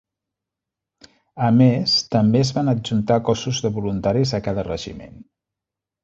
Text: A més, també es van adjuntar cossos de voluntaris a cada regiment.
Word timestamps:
A 1.47 1.49
més, 1.57 1.97
també 2.15 2.41
es 2.45 2.51
van 2.57 2.71
adjuntar 2.73 3.17
cossos 3.27 3.59
de 3.67 3.71
voluntaris 3.79 4.33
a 4.39 4.41
cada 4.49 4.65
regiment. 4.69 5.21